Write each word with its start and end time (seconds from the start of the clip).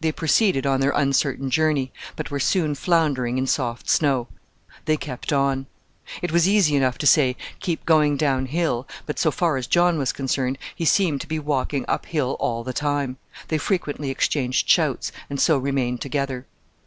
They 0.00 0.10
proceeded 0.10 0.64
on 0.64 0.80
their 0.80 0.92
uncertain 0.92 1.50
journey, 1.50 1.92
but 2.16 2.30
were 2.30 2.40
soon 2.40 2.74
floundering 2.74 3.36
in 3.36 3.46
soft 3.46 3.90
snow. 3.90 4.26
They 4.86 4.96
kept 4.96 5.34
on. 5.34 5.66
It 6.22 6.32
was 6.32 6.48
easy 6.48 6.76
enough 6.76 6.96
to 6.96 7.06
say 7.06 7.36
"keep 7.58 7.84
going 7.84 8.16
down 8.16 8.46
hill," 8.46 8.88
but, 9.04 9.18
so 9.18 9.30
far 9.30 9.58
as 9.58 9.66
John 9.66 9.98
was 9.98 10.14
concerned, 10.14 10.56
he 10.74 10.86
seemed 10.86 11.20
to 11.20 11.28
be 11.28 11.38
walking 11.38 11.84
up 11.88 12.06
hill 12.06 12.38
all 12.40 12.64
the 12.64 12.72
time. 12.72 13.18
They 13.48 13.58
frequently 13.58 14.08
exchanged 14.08 14.66
shouts, 14.66 15.12
and 15.28 15.38
so 15.38 15.58
remained 15.58 16.00
together. 16.00 16.46